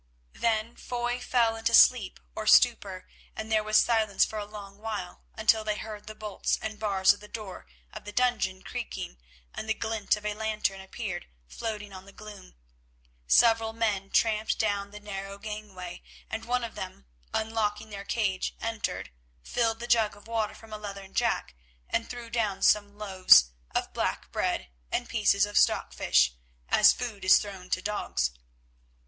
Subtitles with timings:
[0.33, 5.21] Then Foy fell into sleep or stupor, and there was silence for a long while,
[5.35, 9.19] until they heard the bolts and bars of the door of the dungeon creaking,
[9.53, 12.55] and the glint of a lantern appeared floating on the gloom.
[13.27, 19.11] Several men tramped down the narrow gangway, and one of them, unlocking their cage, entered,
[19.43, 21.53] filled the jug of water from a leathern jack,
[21.87, 26.33] and threw down some loaves of black bread and pieces of stockfish,
[26.69, 28.31] as food is thrown to dogs.